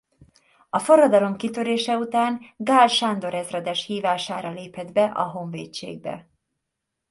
A 0.69 0.79
forradalom 0.79 1.35
kitörése 1.35 1.97
után 1.97 2.39
Gál 2.57 2.87
Sándor 2.87 3.33
ezredes 3.33 3.85
hívására 3.85 4.51
lépett 4.51 4.91
be 4.91 5.03
a 5.05 5.23
Honvédségbe. 5.23 6.27